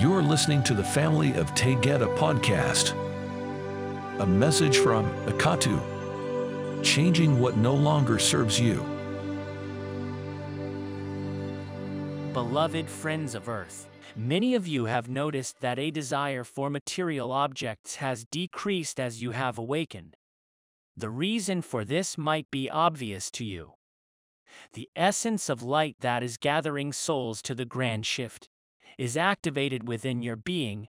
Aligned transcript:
You're 0.00 0.22
listening 0.22 0.62
to 0.62 0.72
the 0.72 0.82
Family 0.82 1.34
of 1.34 1.54
Taygeta 1.54 2.16
podcast. 2.16 2.94
A 4.18 4.24
message 4.24 4.78
from 4.78 5.04
Akatu, 5.26 5.78
changing 6.82 7.38
what 7.38 7.58
no 7.58 7.74
longer 7.74 8.18
serves 8.18 8.58
you. 8.58 8.76
Beloved 12.32 12.88
friends 12.88 13.34
of 13.34 13.50
Earth, 13.50 13.88
many 14.16 14.54
of 14.54 14.66
you 14.66 14.86
have 14.86 15.10
noticed 15.10 15.60
that 15.60 15.78
a 15.78 15.90
desire 15.90 16.44
for 16.44 16.70
material 16.70 17.30
objects 17.30 17.96
has 17.96 18.24
decreased 18.24 18.98
as 18.98 19.20
you 19.20 19.32
have 19.32 19.58
awakened. 19.58 20.16
The 20.96 21.10
reason 21.10 21.60
for 21.60 21.84
this 21.84 22.16
might 22.16 22.50
be 22.50 22.70
obvious 22.70 23.30
to 23.32 23.44
you. 23.44 23.74
The 24.72 24.88
essence 24.96 25.50
of 25.50 25.62
light 25.62 25.96
that 26.00 26.22
is 26.22 26.38
gathering 26.38 26.94
souls 26.94 27.42
to 27.42 27.54
the 27.54 27.66
grand 27.66 28.06
shift 28.06 28.48
is 28.98 29.16
activated 29.16 29.86
within 29.86 30.22
your 30.22 30.36
being. 30.36 30.88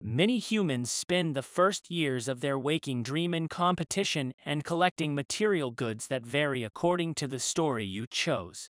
Many 0.00 0.38
humans 0.38 0.90
spend 0.90 1.34
the 1.34 1.42
first 1.42 1.90
years 1.90 2.28
of 2.28 2.40
their 2.40 2.58
waking 2.58 3.02
dream 3.02 3.34
in 3.34 3.48
competition 3.48 4.32
and 4.44 4.64
collecting 4.64 5.14
material 5.14 5.72
goods 5.72 6.06
that 6.06 6.24
vary 6.24 6.62
according 6.62 7.14
to 7.14 7.26
the 7.26 7.40
story 7.40 7.84
you 7.84 8.06
chose. 8.06 8.70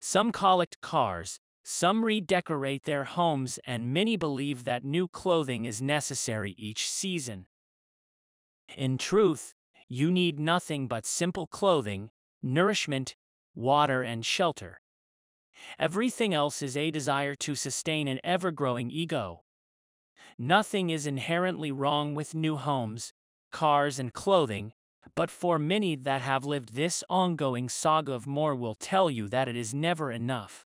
Some 0.00 0.32
collect 0.32 0.80
cars, 0.80 1.38
some 1.62 2.04
redecorate 2.04 2.84
their 2.84 3.04
homes, 3.04 3.60
and 3.66 3.92
many 3.92 4.16
believe 4.16 4.64
that 4.64 4.84
new 4.84 5.06
clothing 5.06 5.64
is 5.64 5.80
necessary 5.80 6.54
each 6.58 6.88
season. 6.88 7.46
In 8.76 8.98
truth, 8.98 9.54
you 9.88 10.10
need 10.10 10.40
nothing 10.40 10.88
but 10.88 11.06
simple 11.06 11.46
clothing, 11.46 12.10
nourishment, 12.42 13.14
water, 13.54 14.02
and 14.02 14.24
shelter. 14.24 14.80
Everything 15.78 16.34
else 16.34 16.62
is 16.62 16.76
a 16.76 16.90
desire 16.90 17.34
to 17.36 17.54
sustain 17.54 18.08
an 18.08 18.20
ever 18.24 18.50
growing 18.50 18.90
ego. 18.90 19.42
Nothing 20.38 20.90
is 20.90 21.06
inherently 21.06 21.72
wrong 21.72 22.14
with 22.14 22.34
new 22.34 22.56
homes, 22.56 23.12
cars, 23.50 23.98
and 23.98 24.12
clothing, 24.12 24.72
but 25.14 25.30
for 25.30 25.58
many 25.58 25.96
that 25.96 26.22
have 26.22 26.44
lived 26.44 26.74
this 26.74 27.02
ongoing 27.08 27.68
saga 27.68 28.12
of 28.12 28.26
more 28.26 28.54
will 28.54 28.74
tell 28.74 29.10
you 29.10 29.28
that 29.28 29.48
it 29.48 29.56
is 29.56 29.74
never 29.74 30.12
enough. 30.12 30.64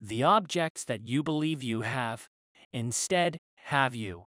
The 0.00 0.22
objects 0.22 0.84
that 0.84 1.06
you 1.06 1.22
believe 1.22 1.62
you 1.62 1.82
have, 1.82 2.28
instead, 2.72 3.38
have 3.64 3.94
you. 3.94 4.26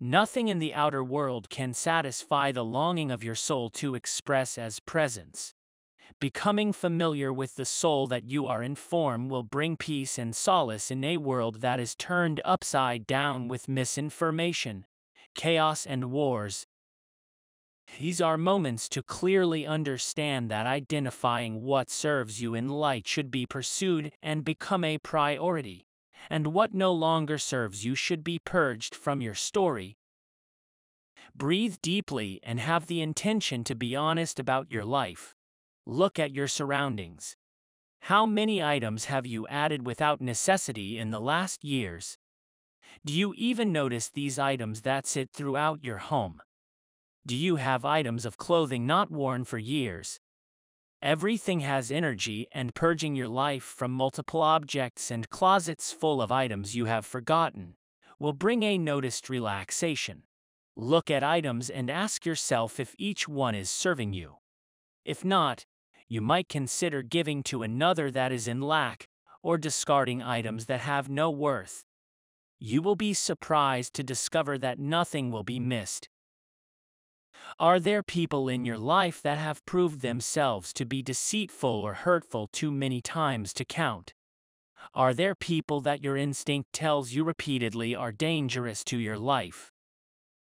Nothing 0.00 0.48
in 0.48 0.58
the 0.58 0.74
outer 0.74 1.04
world 1.04 1.50
can 1.50 1.74
satisfy 1.74 2.52
the 2.52 2.64
longing 2.64 3.10
of 3.10 3.22
your 3.22 3.34
soul 3.34 3.68
to 3.70 3.94
express 3.94 4.56
as 4.56 4.80
presence. 4.80 5.54
Becoming 6.20 6.72
familiar 6.72 7.32
with 7.32 7.54
the 7.54 7.64
soul 7.64 8.08
that 8.08 8.24
you 8.24 8.48
are 8.48 8.60
in 8.60 8.74
form 8.74 9.28
will 9.28 9.44
bring 9.44 9.76
peace 9.76 10.18
and 10.18 10.34
solace 10.34 10.90
in 10.90 11.04
a 11.04 11.16
world 11.16 11.60
that 11.60 11.78
is 11.78 11.94
turned 11.94 12.40
upside 12.44 13.06
down 13.06 13.46
with 13.46 13.68
misinformation, 13.68 14.84
chaos, 15.36 15.86
and 15.86 16.10
wars. 16.10 16.66
These 18.00 18.20
are 18.20 18.36
moments 18.36 18.88
to 18.90 19.02
clearly 19.04 19.64
understand 19.64 20.50
that 20.50 20.66
identifying 20.66 21.62
what 21.62 21.88
serves 21.88 22.42
you 22.42 22.52
in 22.52 22.68
light 22.68 23.06
should 23.06 23.30
be 23.30 23.46
pursued 23.46 24.10
and 24.20 24.44
become 24.44 24.82
a 24.82 24.98
priority, 24.98 25.86
and 26.28 26.48
what 26.48 26.74
no 26.74 26.92
longer 26.92 27.38
serves 27.38 27.84
you 27.84 27.94
should 27.94 28.24
be 28.24 28.40
purged 28.40 28.92
from 28.92 29.20
your 29.20 29.34
story. 29.34 29.96
Breathe 31.32 31.76
deeply 31.80 32.40
and 32.42 32.58
have 32.58 32.86
the 32.86 33.00
intention 33.00 33.62
to 33.62 33.76
be 33.76 33.94
honest 33.94 34.40
about 34.40 34.72
your 34.72 34.84
life. 34.84 35.36
Look 35.90 36.18
at 36.18 36.34
your 36.34 36.48
surroundings. 36.48 37.34
How 38.00 38.26
many 38.26 38.62
items 38.62 39.06
have 39.06 39.24
you 39.24 39.48
added 39.48 39.86
without 39.86 40.20
necessity 40.20 40.98
in 40.98 41.12
the 41.12 41.18
last 41.18 41.64
years? 41.64 42.18
Do 43.06 43.14
you 43.14 43.32
even 43.38 43.72
notice 43.72 44.10
these 44.10 44.38
items 44.38 44.82
that 44.82 45.06
sit 45.06 45.30
throughout 45.32 45.82
your 45.82 45.96
home? 45.96 46.42
Do 47.26 47.34
you 47.34 47.56
have 47.56 47.86
items 47.86 48.26
of 48.26 48.36
clothing 48.36 48.86
not 48.86 49.10
worn 49.10 49.44
for 49.44 49.56
years? 49.56 50.20
Everything 51.00 51.60
has 51.60 51.90
energy, 51.90 52.48
and 52.52 52.74
purging 52.74 53.14
your 53.14 53.28
life 53.28 53.64
from 53.64 53.90
multiple 53.90 54.42
objects 54.42 55.10
and 55.10 55.30
closets 55.30 55.90
full 55.90 56.20
of 56.20 56.30
items 56.30 56.76
you 56.76 56.84
have 56.84 57.06
forgotten 57.06 57.76
will 58.18 58.34
bring 58.34 58.62
a 58.62 58.76
noticed 58.76 59.30
relaxation. 59.30 60.24
Look 60.76 61.10
at 61.10 61.24
items 61.24 61.70
and 61.70 61.88
ask 61.88 62.26
yourself 62.26 62.78
if 62.78 62.94
each 62.98 63.26
one 63.26 63.54
is 63.54 63.70
serving 63.70 64.12
you. 64.12 64.34
If 65.06 65.24
not, 65.24 65.64
you 66.08 66.20
might 66.20 66.48
consider 66.48 67.02
giving 67.02 67.42
to 67.44 67.62
another 67.62 68.10
that 68.10 68.32
is 68.32 68.48
in 68.48 68.60
lack, 68.60 69.08
or 69.42 69.58
discarding 69.58 70.22
items 70.22 70.66
that 70.66 70.80
have 70.80 71.08
no 71.08 71.30
worth. 71.30 71.84
You 72.58 72.82
will 72.82 72.96
be 72.96 73.14
surprised 73.14 73.94
to 73.94 74.02
discover 74.02 74.58
that 74.58 74.78
nothing 74.78 75.30
will 75.30 75.44
be 75.44 75.60
missed. 75.60 76.08
Are 77.60 77.78
there 77.78 78.02
people 78.02 78.48
in 78.48 78.64
your 78.64 78.78
life 78.78 79.22
that 79.22 79.38
have 79.38 79.64
proved 79.64 80.00
themselves 80.00 80.72
to 80.74 80.84
be 80.84 81.02
deceitful 81.02 81.70
or 81.70 81.94
hurtful 81.94 82.48
too 82.48 82.70
many 82.70 83.00
times 83.00 83.52
to 83.54 83.64
count? 83.64 84.12
Are 84.94 85.14
there 85.14 85.34
people 85.34 85.80
that 85.82 86.02
your 86.02 86.16
instinct 86.16 86.72
tells 86.72 87.12
you 87.12 87.22
repeatedly 87.24 87.94
are 87.94 88.12
dangerous 88.12 88.82
to 88.84 88.98
your 88.98 89.18
life? 89.18 89.72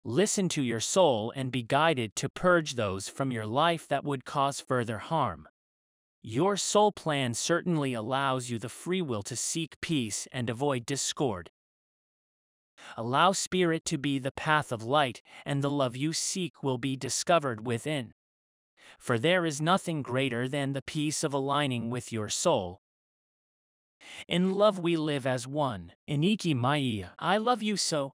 Listen 0.04 0.48
to 0.50 0.62
your 0.62 0.80
soul 0.80 1.32
and 1.34 1.50
be 1.50 1.62
guided 1.62 2.14
to 2.16 2.28
purge 2.28 2.74
those 2.74 3.08
from 3.08 3.32
your 3.32 3.46
life 3.46 3.88
that 3.88 4.04
would 4.04 4.24
cause 4.24 4.60
further 4.60 4.98
harm. 4.98 5.48
Your 6.28 6.56
soul 6.56 6.90
plan 6.90 7.34
certainly 7.34 7.94
allows 7.94 8.50
you 8.50 8.58
the 8.58 8.68
free 8.68 9.00
will 9.00 9.22
to 9.22 9.36
seek 9.36 9.80
peace 9.80 10.26
and 10.32 10.50
avoid 10.50 10.84
discord. 10.84 11.50
Allow 12.96 13.30
Spirit 13.30 13.84
to 13.84 13.96
be 13.96 14.18
the 14.18 14.32
path 14.32 14.72
of 14.72 14.82
light, 14.82 15.22
and 15.44 15.62
the 15.62 15.70
love 15.70 15.94
you 15.94 16.12
seek 16.12 16.64
will 16.64 16.78
be 16.78 16.96
discovered 16.96 17.64
within. 17.64 18.12
For 18.98 19.20
there 19.20 19.46
is 19.46 19.60
nothing 19.60 20.02
greater 20.02 20.48
than 20.48 20.72
the 20.72 20.82
peace 20.82 21.22
of 21.22 21.32
aligning 21.32 21.90
with 21.90 22.12
your 22.12 22.28
soul. 22.28 22.80
In 24.26 24.52
love 24.52 24.80
we 24.80 24.96
live 24.96 25.28
as 25.28 25.46
one. 25.46 25.92
Iniki 26.10 26.56
Mai, 26.56 27.08
I 27.20 27.36
love 27.36 27.62
you 27.62 27.76
so. 27.76 28.14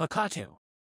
Akatu. 0.00 0.59